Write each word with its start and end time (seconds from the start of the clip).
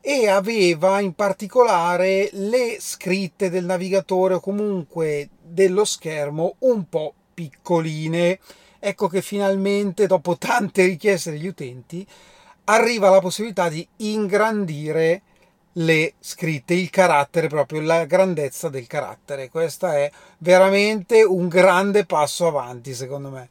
e 0.00 0.28
aveva 0.28 0.98
in 0.98 1.12
particolare 1.12 2.30
le 2.32 2.78
scritte 2.80 3.50
del 3.50 3.66
navigatore 3.66 4.34
o 4.34 4.40
comunque 4.40 5.28
dello 5.42 5.84
schermo 5.84 6.54
un 6.60 6.88
po' 6.88 7.12
piccoline. 7.34 8.38
Ecco 8.78 9.08
che 9.08 9.20
finalmente, 9.20 10.06
dopo 10.06 10.38
tante 10.38 10.86
richieste 10.86 11.32
degli 11.32 11.48
utenti, 11.48 12.06
arriva 12.64 13.10
la 13.10 13.20
possibilità 13.20 13.68
di 13.68 13.86
ingrandire 13.96 15.20
le 15.74 16.14
scritte, 16.20 16.74
il 16.74 16.90
carattere, 16.90 17.48
proprio 17.48 17.80
la 17.80 18.04
grandezza 18.04 18.68
del 18.68 18.86
carattere. 18.86 19.48
Questo 19.48 19.86
è 19.86 20.10
veramente 20.38 21.22
un 21.22 21.48
grande 21.48 22.04
passo 22.04 22.46
avanti, 22.46 22.94
secondo 22.94 23.30
me. 23.30 23.48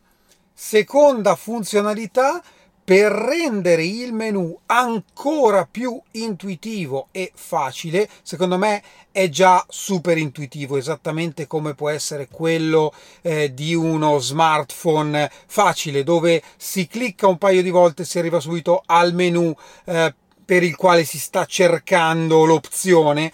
Seconda 0.54 1.36
funzionalità, 1.36 2.42
per 2.84 3.12
rendere 3.12 3.86
il 3.86 4.12
menu 4.12 4.58
ancora 4.66 5.68
più 5.70 6.02
intuitivo 6.12 7.08
e 7.12 7.32
facile, 7.34 8.10
secondo 8.22 8.58
me 8.58 8.82
è 9.12 9.30
già 9.30 9.64
super 9.70 10.18
intuitivo, 10.18 10.78
esattamente 10.78 11.48
come 11.48 11.76
può 11.76 11.90
essere 11.90 12.28
quello 12.28 12.94
eh, 13.22 13.54
di 13.54 13.76
uno 13.76 14.18
smartphone 14.18 15.30
facile, 15.46 16.04
dove 16.04 16.42
si 16.58 16.88
clicca 16.88 17.28
un 17.28 17.38
paio 17.38 17.62
di 17.62 17.70
volte 17.70 18.02
e 18.02 18.06
si 18.06 18.20
arriva 18.20 18.40
subito 18.40 18.82
al 18.86 19.14
menu 19.14 19.56
eh, 19.86 20.14
per 20.52 20.64
il 20.64 20.76
quale 20.76 21.06
si 21.06 21.18
sta 21.18 21.46
cercando 21.46 22.44
l'opzione, 22.44 23.32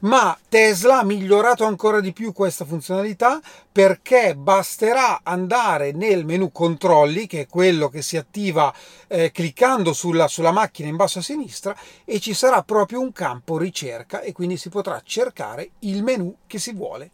ma 0.00 0.38
Tesla 0.50 0.98
ha 0.98 1.02
migliorato 1.02 1.64
ancora 1.64 2.00
di 2.00 2.12
più 2.12 2.34
questa 2.34 2.66
funzionalità 2.66 3.40
perché 3.72 4.34
basterà 4.36 5.20
andare 5.22 5.92
nel 5.92 6.26
menu 6.26 6.52
controlli, 6.52 7.26
che 7.26 7.40
è 7.40 7.46
quello 7.46 7.88
che 7.88 8.02
si 8.02 8.18
attiva 8.18 8.70
eh, 9.06 9.32
cliccando 9.32 9.94
sulla, 9.94 10.28
sulla 10.28 10.52
macchina 10.52 10.90
in 10.90 10.96
basso 10.96 11.20
a 11.20 11.22
sinistra, 11.22 11.74
e 12.04 12.20
ci 12.20 12.34
sarà 12.34 12.62
proprio 12.62 13.00
un 13.00 13.12
campo 13.12 13.56
ricerca 13.56 14.20
e 14.20 14.32
quindi 14.32 14.58
si 14.58 14.68
potrà 14.68 15.00
cercare 15.02 15.70
il 15.78 16.02
menu 16.02 16.36
che 16.46 16.58
si 16.58 16.74
vuole. 16.74 17.12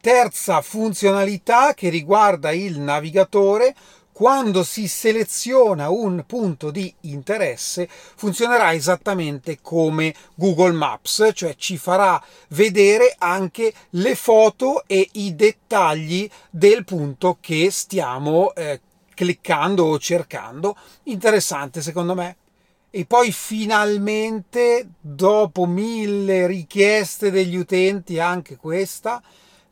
Terza 0.00 0.60
funzionalità 0.62 1.74
che 1.74 1.88
riguarda 1.88 2.52
il 2.52 2.78
navigatore, 2.78 3.74
quando 4.22 4.62
si 4.62 4.86
seleziona 4.86 5.88
un 5.88 6.22
punto 6.28 6.70
di 6.70 6.94
interesse 7.00 7.88
funzionerà 7.88 8.72
esattamente 8.72 9.58
come 9.60 10.14
Google 10.36 10.70
Maps, 10.70 11.32
cioè 11.34 11.56
ci 11.56 11.76
farà 11.76 12.22
vedere 12.50 13.16
anche 13.18 13.74
le 13.90 14.14
foto 14.14 14.84
e 14.86 15.08
i 15.14 15.34
dettagli 15.34 16.30
del 16.48 16.84
punto 16.84 17.38
che 17.40 17.72
stiamo 17.72 18.54
eh, 18.54 18.80
cliccando 19.12 19.86
o 19.86 19.98
cercando. 19.98 20.76
Interessante 21.06 21.82
secondo 21.82 22.14
me. 22.14 22.36
E 22.90 23.04
poi 23.06 23.32
finalmente, 23.32 24.86
dopo 25.00 25.66
mille 25.66 26.46
richieste 26.46 27.32
degli 27.32 27.56
utenti, 27.56 28.20
anche 28.20 28.54
questa, 28.54 29.20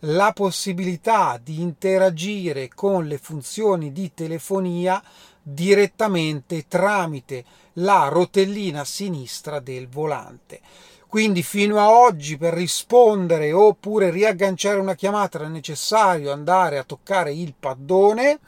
la 0.04 0.32
possibilità 0.32 1.38
di 1.42 1.60
interagire 1.60 2.68
con 2.74 3.06
le 3.06 3.18
funzioni 3.18 3.92
di 3.92 4.12
telefonia 4.14 5.02
direttamente 5.42 6.66
tramite 6.68 7.44
la 7.74 8.08
rotellina 8.08 8.84
sinistra 8.84 9.60
del 9.60 9.88
volante. 9.88 10.60
Quindi 11.06 11.42
fino 11.42 11.78
a 11.78 11.90
oggi 11.90 12.36
per 12.36 12.54
rispondere 12.54 13.52
oppure 13.52 14.10
riagganciare 14.10 14.78
una 14.78 14.94
chiamata 14.94 15.38
era 15.38 15.48
necessario 15.48 16.32
andare 16.32 16.78
a 16.78 16.84
toccare 16.84 17.32
il 17.32 17.52
paddone. 17.58 18.38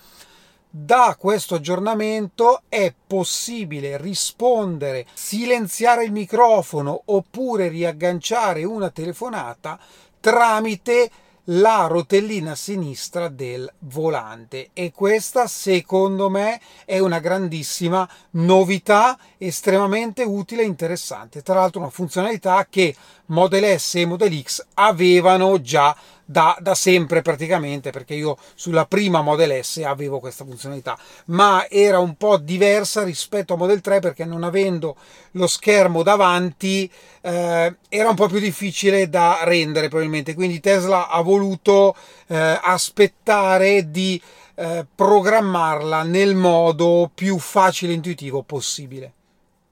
Da 0.70 1.16
questo 1.18 1.56
aggiornamento 1.56 2.62
è 2.68 2.94
possibile 3.06 3.98
rispondere, 3.98 5.06
silenziare 5.12 6.04
il 6.04 6.12
microfono 6.12 7.02
oppure 7.06 7.68
riagganciare 7.68 8.64
una 8.64 8.90
telefonata 8.90 9.78
tramite 10.20 11.10
la 11.46 11.86
rotellina 11.88 12.54
sinistra 12.54 13.28
del 13.28 13.70
volante. 13.80 14.70
E 14.72 14.92
questa 14.92 15.46
secondo 15.46 16.30
me 16.30 16.60
è 16.84 16.98
una 16.98 17.18
grandissima 17.18 18.08
novità 18.32 19.18
estremamente 19.38 20.22
utile 20.22 20.62
e 20.62 20.66
interessante. 20.66 21.42
Tra 21.42 21.54
l'altro 21.54 21.80
una 21.80 21.90
funzionalità 21.90 22.66
che 22.68 22.94
Model 23.26 23.78
S 23.78 23.94
e 23.96 24.06
Model 24.06 24.42
X 24.42 24.64
avevano 24.74 25.60
già 25.60 25.96
da, 26.32 26.56
da, 26.58 26.74
sempre 26.74 27.22
praticamente 27.22 27.90
perché 27.90 28.14
io 28.14 28.36
sulla 28.54 28.86
prima 28.86 29.22
Model 29.22 29.62
S 29.62 29.82
avevo 29.84 30.18
questa 30.18 30.44
funzionalità. 30.44 30.98
Ma 31.26 31.68
era 31.68 31.98
un 32.00 32.16
po' 32.16 32.38
diversa 32.38 33.04
rispetto 33.04 33.54
a 33.54 33.56
Model 33.56 33.80
3 33.80 34.00
perché 34.00 34.24
non 34.24 34.42
avendo 34.42 34.96
lo 35.32 35.46
schermo 35.46 36.02
davanti 36.02 36.90
eh, 37.20 37.76
era 37.88 38.08
un 38.08 38.16
po' 38.16 38.26
più 38.26 38.40
difficile 38.40 39.08
da 39.08 39.40
rendere 39.44 39.88
probabilmente. 39.88 40.34
Quindi 40.34 40.58
Tesla 40.58 41.08
ha 41.08 41.20
voluto 41.20 41.94
eh, 42.26 42.58
aspettare 42.60 43.90
di 43.90 44.20
eh, 44.54 44.86
programmarla 44.92 46.02
nel 46.02 46.34
modo 46.34 47.10
più 47.14 47.38
facile 47.38 47.92
e 47.92 47.96
intuitivo 47.96 48.42
possibile 48.42 49.12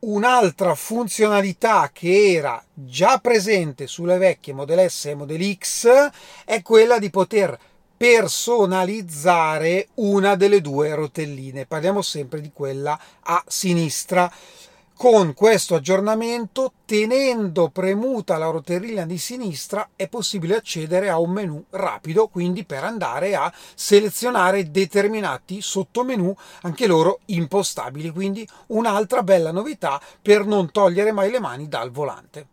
un'altra 0.01 0.75
funzionalità 0.75 1.91
che 1.93 2.33
era 2.33 2.63
già 2.73 3.19
presente 3.19 3.87
sulle 3.87 4.19
vecchie 4.19 4.53
Model 4.53 4.91
S 4.91 5.07
e 5.07 5.15
Model 5.15 5.57
X 5.59 6.11
è 6.45 6.63
quella 6.63 6.99
di 6.99 7.11
poter 7.11 7.59
personalizzare 7.97 9.89
una 9.95 10.35
delle 10.35 10.63
due 10.63 10.95
rotelline. 10.95 11.67
Parliamo 11.67 12.01
sempre 12.01 12.41
di 12.41 12.51
quella 12.51 12.99
a 13.21 13.45
sinistra 13.47 14.33
con 15.01 15.33
questo 15.33 15.77
aggiornamento, 15.77 16.75
tenendo 16.85 17.71
premuta 17.71 18.37
la 18.37 18.51
rotellina 18.51 19.07
di 19.07 19.17
sinistra, 19.17 19.93
è 19.97 20.11
possibile 20.11 20.57
accedere 20.57 21.09
a 21.09 21.19
un 21.19 21.31
menu 21.31 21.65
rapido, 21.71 22.29
quindi 22.29 22.67
per 22.67 22.85
andare 22.85 23.35
a 23.35 23.51
selezionare 23.75 24.71
determinati 24.71 25.63
sottomenu, 25.63 26.37
anche 26.61 26.87
loro 26.87 27.21
impostabili. 27.25 28.11
Quindi 28.11 28.47
un'altra 28.67 29.23
bella 29.23 29.53
novità 29.53 29.99
per 30.21 30.45
non 30.45 30.71
togliere 30.71 31.13
mai 31.13 31.31
le 31.31 31.41
mani 31.41 31.67
dal 31.67 31.91
volante. 31.91 32.47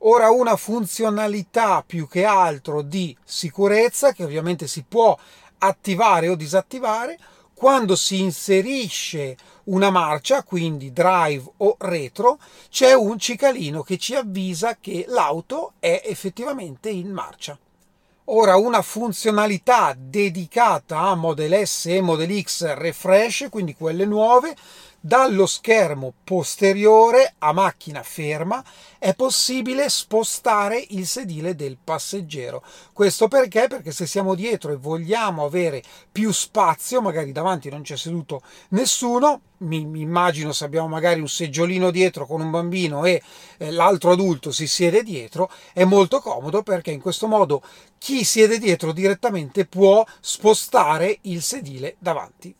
Ora 0.00 0.30
una 0.30 0.56
funzionalità 0.56 1.82
più 1.86 2.06
che 2.06 2.26
altro 2.26 2.82
di 2.82 3.16
sicurezza 3.24 4.12
che 4.12 4.22
ovviamente 4.22 4.66
si 4.66 4.84
può 4.86 5.18
attivare 5.60 6.28
o 6.28 6.34
disattivare 6.34 7.18
quando 7.54 7.94
si 7.94 8.20
inserisce 8.20 9.36
una 9.70 9.90
marcia, 9.90 10.42
quindi 10.42 10.92
drive 10.92 11.44
o 11.58 11.76
retro, 11.78 12.38
c'è 12.68 12.92
un 12.92 13.18
cicalino 13.18 13.82
che 13.82 13.98
ci 13.98 14.14
avvisa 14.14 14.76
che 14.80 15.04
l'auto 15.08 15.74
è 15.78 16.02
effettivamente 16.04 16.90
in 16.90 17.10
marcia. 17.10 17.58
Ora 18.32 18.56
una 18.56 18.82
funzionalità 18.82 19.94
dedicata 19.96 20.98
a 21.00 21.14
Model 21.14 21.66
S 21.66 21.86
e 21.86 22.00
Model 22.00 22.42
X 22.42 22.74
refresh, 22.74 23.48
quindi 23.50 23.74
quelle 23.74 24.04
nuove, 24.04 24.54
dallo 25.00 25.46
schermo 25.46 26.12
posteriore 26.22 27.34
a 27.38 27.52
macchina 27.52 28.02
ferma 28.02 28.62
è 28.98 29.14
possibile 29.14 29.88
spostare 29.88 30.84
il 30.90 31.06
sedile 31.06 31.54
del 31.54 31.78
passeggero. 31.82 32.62
Questo 32.92 33.26
perché? 33.26 33.66
Perché 33.66 33.92
se 33.92 34.04
siamo 34.04 34.34
dietro 34.34 34.72
e 34.72 34.76
vogliamo 34.76 35.44
avere 35.44 35.82
più 36.12 36.30
spazio, 36.32 37.00
magari 37.00 37.32
davanti 37.32 37.70
non 37.70 37.80
c'è 37.80 37.96
seduto 37.96 38.42
nessuno, 38.70 39.40
mi, 39.58 39.80
immagino 39.80 40.52
se 40.52 40.64
abbiamo 40.64 40.88
magari 40.88 41.20
un 41.20 41.28
seggiolino 41.28 41.90
dietro 41.90 42.26
con 42.26 42.42
un 42.42 42.50
bambino 42.50 43.04
e 43.06 43.22
eh, 43.56 43.70
l'altro 43.70 44.12
adulto 44.12 44.52
si 44.52 44.66
siede 44.66 45.02
dietro, 45.02 45.50
è 45.72 45.84
molto 45.84 46.20
comodo 46.20 46.62
perché 46.62 46.90
in 46.90 47.00
questo 47.00 47.26
modo 47.26 47.62
chi 47.96 48.22
siede 48.22 48.58
dietro 48.58 48.92
direttamente 48.92 49.64
può 49.64 50.04
spostare 50.20 51.18
il 51.22 51.40
sedile 51.42 51.96
davanti 51.98 52.54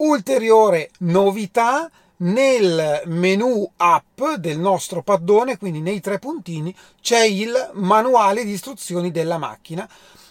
ulteriore 0.00 0.90
novità 1.00 1.90
nel 2.18 3.02
menu 3.06 3.70
app 3.76 4.22
del 4.36 4.58
nostro 4.58 5.02
paddone, 5.02 5.56
quindi 5.56 5.80
nei 5.80 6.00
tre 6.00 6.18
puntini, 6.18 6.74
c'è 7.00 7.24
il 7.24 7.70
manuale 7.74 8.44
di 8.44 8.52
istruzioni 8.52 9.10
della 9.10 9.38
macchina. 9.38 9.88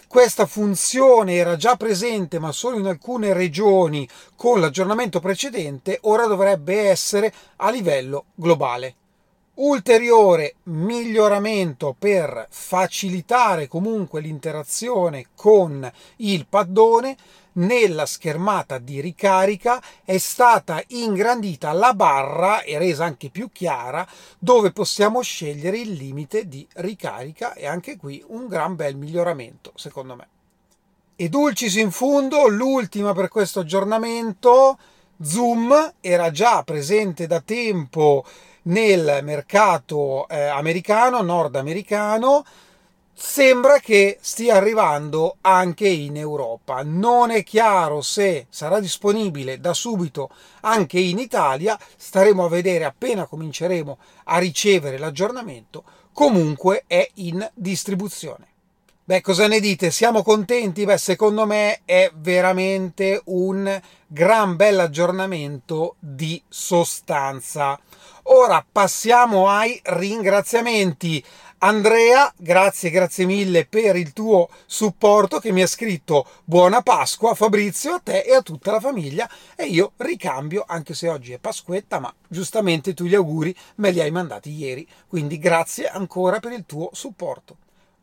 Questa 0.08 0.46
funzione 0.46 1.36
era 1.36 1.56
già 1.56 1.76
presente 1.76 2.40
ma 2.40 2.52
solo 2.52 2.78
in 2.78 2.88
alcune 2.88 3.34
regioni 3.34 4.08
con 4.36 4.60
l'aggiornamento 4.60 5.20
precedente, 5.20 6.00
ora 6.04 6.26
dovrebbe 6.26 6.90
essere 6.90 7.32
a 7.58 7.70
livello 7.70 8.26
globale. 8.34 8.96
Ulteriore 9.62 10.56
miglioramento 10.64 11.94
per 11.98 12.48
facilitare 12.50 13.68
comunque 13.68 14.22
l'interazione 14.22 15.28
con 15.36 15.92
il 16.18 16.46
paddone 16.48 17.18
nella 17.54 18.06
schermata 18.06 18.78
di 18.78 19.02
ricarica 19.02 19.84
è 20.06 20.18
stata 20.18 20.82
ingrandita 20.88 21.74
la 21.74 21.94
barra 21.94 22.62
e 22.62 22.78
resa 22.78 23.04
anche 23.04 23.30
più 23.30 23.52
chiara 23.52 24.08
dove 24.38 24.72
possiamo 24.72 25.22
scegliere 25.22 25.78
il 25.78 25.92
limite 25.92 26.48
di 26.48 26.66
ricarica 26.76 27.54
e 27.54 27.68
anche 27.68 27.98
qui 27.98 28.24
un 28.28 28.48
gran 28.48 28.78
bel 28.78 28.96
miglioramento 28.96 29.74
secondo 29.76 30.16
me. 30.16 30.28
E 31.18 31.28
dulcis 31.28 31.76
in 31.76 31.92
fundo, 31.92 32.48
l'ultima 32.48 33.12
per 33.12 33.28
questo 33.28 33.60
aggiornamento, 33.60 34.78
Zoom 35.22 35.96
era 36.00 36.32
già 36.32 36.64
presente 36.64 37.28
da 37.28 37.42
tempo 37.42 38.24
nel 38.64 39.20
mercato 39.24 40.28
eh, 40.28 40.48
americano, 40.48 41.22
nordamericano, 41.22 42.46
sembra 43.14 43.80
che 43.80 44.18
stia 44.22 44.56
arrivando 44.56 45.38
anche 45.42 45.88
in 45.88 46.16
Europa. 46.16 46.82
Non 46.84 47.32
è 47.32 47.44
chiaro 47.44 48.02
se 48.02 48.48
sarà 48.50 48.80
disponibile 48.80 49.60
da 49.60 49.74
subito 49.74 50.30
anche 50.62 51.00
in 51.00 51.20
Italia, 51.20 51.78
staremo 51.98 52.46
a 52.46 52.50
vedere 52.50 52.86
appena 52.86 53.26
cominceremo 53.26 53.98
a 54.26 54.38
ricevere 54.38 54.98
l'aggiornamento, 54.98 55.84
comunque 56.14 56.86
è 56.88 57.08
in 57.16 57.48
distribuzione. 57.54 58.48
Beh, 59.10 59.22
cosa 59.22 59.48
ne 59.48 59.60
dite? 59.60 59.90
Siamo 59.90 60.22
contenti? 60.22 60.86
Beh, 60.86 61.00
secondo 61.00 61.48
me 61.48 61.82
è 61.84 62.12
veramente 62.14 63.20
un 63.26 63.82
gran 64.06 64.56
bel 64.56 64.80
aggiornamento 64.80 65.96
di 65.98 66.40
sostanza. 66.48 67.80
Ora 68.32 68.64
passiamo 68.72 69.50
ai 69.50 69.80
ringraziamenti. 69.84 71.24
Andrea, 71.60 72.32
grazie, 72.38 72.92
grazie 72.92 73.26
mille 73.26 73.66
per 73.66 73.96
il 73.96 74.14
tuo 74.14 74.50
supporto 74.68 75.40
che 75.40 75.52
mi 75.52 75.64
ha 75.64 75.68
scritto 75.68 76.28
buona 76.44 76.84
Pasqua 76.84 77.34
Fabrizio 77.34 77.94
a 77.94 78.00
te 78.00 78.20
e 78.20 78.36
a 78.36 78.44
tutta 78.44 78.72
la 78.72 78.80
famiglia 78.80 79.28
e 79.56 79.66
io 79.66 79.94
ricambio 79.98 80.64
anche 80.68 80.94
se 80.94 81.10
oggi 81.10 81.34
è 81.34 81.40
Pasquetta 81.40 82.00
ma 82.00 82.14
giustamente 82.28 82.94
tu 82.94 83.06
gli 83.06 83.16
auguri 83.16 83.54
me 83.78 83.90
li 83.90 84.00
hai 84.00 84.12
mandati 84.12 84.52
ieri 84.52 84.88
quindi 85.08 85.40
grazie 85.40 85.88
ancora 85.88 86.40
per 86.40 86.52
il 86.52 86.66
tuo 86.68 86.90
supporto. 86.94 87.58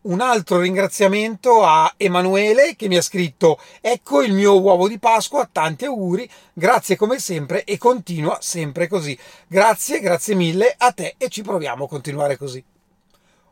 Un 0.06 0.20
altro 0.20 0.60
ringraziamento 0.60 1.64
a 1.64 1.92
Emanuele 1.96 2.76
che 2.76 2.86
mi 2.86 2.96
ha 2.96 3.02
scritto 3.02 3.58
ecco 3.80 4.22
il 4.22 4.34
mio 4.34 4.60
uovo 4.60 4.86
di 4.86 5.00
Pasqua, 5.00 5.48
tanti 5.50 5.84
auguri, 5.84 6.30
grazie 6.52 6.94
come 6.94 7.18
sempre 7.18 7.64
e 7.64 7.76
continua 7.76 8.38
sempre 8.40 8.86
così. 8.86 9.18
Grazie, 9.48 9.98
grazie 9.98 10.36
mille 10.36 10.72
a 10.78 10.92
te 10.92 11.16
e 11.18 11.28
ci 11.28 11.42
proviamo 11.42 11.86
a 11.86 11.88
continuare 11.88 12.36
così. 12.36 12.62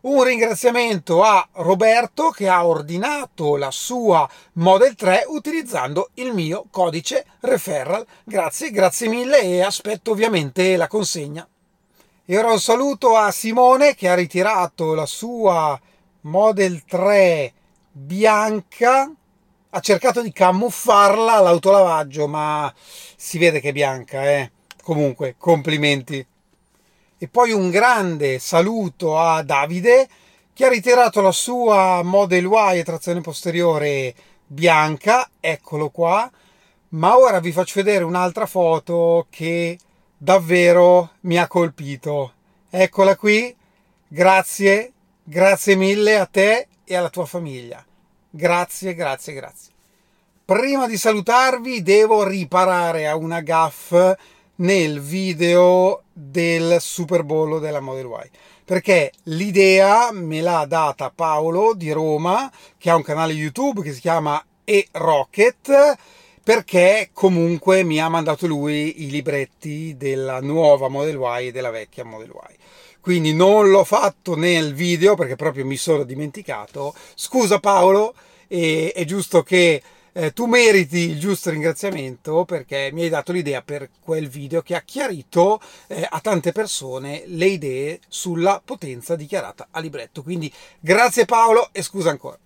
Un 0.02 0.22
ringraziamento 0.22 1.24
a 1.24 1.44
Roberto 1.54 2.30
che 2.30 2.48
ha 2.48 2.64
ordinato 2.64 3.56
la 3.56 3.72
sua 3.72 4.28
Model 4.52 4.94
3 4.94 5.24
utilizzando 5.26 6.10
il 6.14 6.32
mio 6.32 6.66
codice 6.70 7.26
referral. 7.40 8.06
Grazie, 8.22 8.70
grazie 8.70 9.08
mille 9.08 9.40
e 9.40 9.60
aspetto 9.60 10.12
ovviamente 10.12 10.76
la 10.76 10.86
consegna. 10.86 11.44
E 12.24 12.38
ora 12.38 12.52
un 12.52 12.60
saluto 12.60 13.16
a 13.16 13.32
Simone 13.32 13.96
che 13.96 14.08
ha 14.08 14.14
ritirato 14.14 14.94
la 14.94 15.04
sua 15.04 15.78
Model 16.26 16.84
3 16.84 17.52
bianca 17.92 19.12
ha 19.70 19.80
cercato 19.80 20.22
di 20.22 20.32
camuffarla 20.32 21.34
all'autolavaggio, 21.34 22.26
ma 22.26 22.72
si 22.76 23.36
vede 23.36 23.60
che 23.60 23.68
è 23.68 23.72
bianca, 23.72 24.30
eh. 24.30 24.52
Comunque, 24.82 25.34
complimenti. 25.36 26.26
E 27.18 27.28
poi 27.28 27.52
un 27.52 27.68
grande 27.68 28.38
saluto 28.38 29.18
a 29.18 29.42
Davide 29.42 30.08
che 30.54 30.64
ha 30.64 30.70
ritirato 30.70 31.20
la 31.20 31.32
sua 31.32 32.02
Model 32.02 32.46
Y 32.46 32.78
a 32.78 32.84
trazione 32.84 33.20
posteriore 33.20 34.14
bianca, 34.46 35.28
eccolo 35.40 35.90
qua. 35.90 36.30
Ma 36.90 37.18
ora 37.18 37.38
vi 37.40 37.52
faccio 37.52 37.82
vedere 37.82 38.02
un'altra 38.02 38.46
foto 38.46 39.26
che 39.28 39.78
davvero 40.16 41.10
mi 41.22 41.36
ha 41.36 41.46
colpito. 41.46 42.32
Eccola 42.70 43.14
qui. 43.14 43.54
Grazie 44.08 44.93
Grazie 45.26 45.74
mille 45.74 46.18
a 46.18 46.26
te 46.26 46.68
e 46.84 46.94
alla 46.94 47.08
tua 47.08 47.24
famiglia. 47.24 47.82
Grazie, 48.28 48.92
grazie, 48.92 49.32
grazie. 49.32 49.72
Prima 50.44 50.86
di 50.86 50.98
salutarvi 50.98 51.80
devo 51.80 52.28
riparare 52.28 53.08
a 53.08 53.16
una 53.16 53.40
gaff 53.40 53.94
nel 54.56 55.00
video 55.00 56.02
del 56.12 56.76
Super 56.78 57.22
Bowl 57.22 57.58
della 57.58 57.80
Model 57.80 58.04
Y 58.04 58.30
perché 58.66 59.12
l'idea 59.24 60.12
me 60.12 60.42
l'ha 60.42 60.66
data 60.68 61.10
Paolo 61.10 61.72
di 61.72 61.90
Roma 61.90 62.52
che 62.76 62.90
ha 62.90 62.94
un 62.94 63.02
canale 63.02 63.32
YouTube 63.32 63.80
che 63.80 63.94
si 63.94 64.00
chiama 64.00 64.44
E 64.62 64.88
Rocket 64.92 65.96
perché 66.42 67.08
comunque 67.14 67.82
mi 67.82 67.98
ha 67.98 68.10
mandato 68.10 68.46
lui 68.46 69.04
i 69.04 69.10
libretti 69.10 69.96
della 69.96 70.42
nuova 70.42 70.88
Model 70.88 71.16
Y 71.18 71.46
e 71.46 71.50
della 71.50 71.70
vecchia 71.70 72.04
Model 72.04 72.28
Y 72.28 72.63
quindi 73.04 73.34
non 73.34 73.68
l'ho 73.68 73.84
fatto 73.84 74.34
nel 74.34 74.72
video 74.72 75.14
perché 75.14 75.36
proprio 75.36 75.66
mi 75.66 75.76
sono 75.76 76.04
dimenticato. 76.04 76.94
Scusa 77.14 77.60
Paolo, 77.60 78.14
è 78.48 79.04
giusto 79.04 79.42
che 79.42 79.82
eh, 80.14 80.32
tu 80.32 80.46
meriti 80.46 81.10
il 81.10 81.20
giusto 81.20 81.50
ringraziamento 81.50 82.46
perché 82.46 82.88
mi 82.94 83.02
hai 83.02 83.10
dato 83.10 83.32
l'idea 83.32 83.60
per 83.60 83.90
quel 84.00 84.30
video 84.30 84.62
che 84.62 84.74
ha 84.74 84.80
chiarito 84.80 85.60
eh, 85.86 86.06
a 86.08 86.18
tante 86.20 86.52
persone 86.52 87.24
le 87.26 87.46
idee 87.46 88.00
sulla 88.08 88.62
potenza 88.64 89.16
dichiarata 89.16 89.68
a 89.70 89.80
libretto. 89.80 90.22
Quindi 90.22 90.50
grazie 90.80 91.26
Paolo 91.26 91.68
e 91.72 91.82
scusa 91.82 92.08
ancora. 92.08 92.38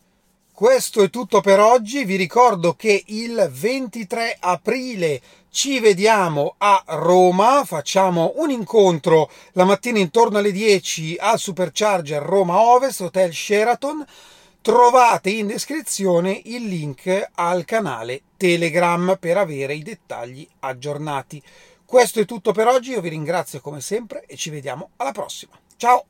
Questo 0.59 1.05
è 1.05 1.09
tutto 1.09 1.41
per 1.41 1.61
oggi, 1.61 2.05
vi 2.05 2.17
ricordo 2.17 2.75
che 2.75 3.05
il 3.07 3.49
23 3.49 4.39
aprile 4.41 5.21
ci 5.51 5.79
vediamo 5.79 6.57
a 6.59 6.83
Roma, 6.85 7.63
facciamo 7.65 8.33
un 8.39 8.51
incontro 8.51 9.31
la 9.53 9.63
mattina 9.63 10.01
intorno 10.01 10.39
alle 10.39 10.51
10 10.51 11.15
al 11.21 11.39
Supercharger 11.39 12.21
Roma 12.21 12.61
Ovest, 12.61 13.03
Hotel 13.03 13.33
Sheraton. 13.33 14.05
Trovate 14.61 15.31
in 15.31 15.47
descrizione 15.47 16.41
il 16.47 16.65
link 16.65 17.29
al 17.35 17.65
canale 17.65 18.23
Telegram 18.37 19.17
per 19.21 19.37
avere 19.37 19.75
i 19.75 19.85
dettagli 19.85 20.45
aggiornati. 20.59 21.41
Questo 21.85 22.19
è 22.19 22.25
tutto 22.25 22.51
per 22.51 22.67
oggi, 22.67 22.91
io 22.91 23.01
vi 23.01 23.11
ringrazio 23.11 23.61
come 23.61 23.81
sempre 23.81 24.25
e 24.27 24.35
ci 24.35 24.51
vediamo 24.51 24.91
alla 24.97 25.13
prossima. 25.13 25.53
Ciao! 25.77 26.05